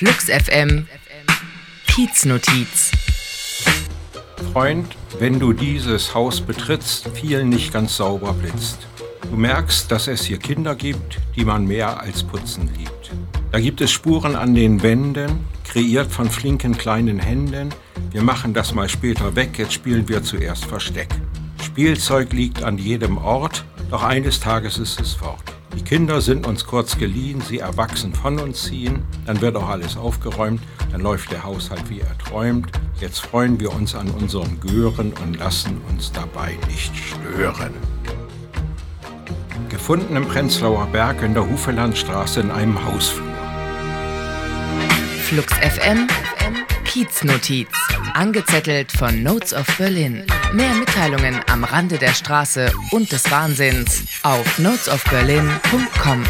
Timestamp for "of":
49.52-49.66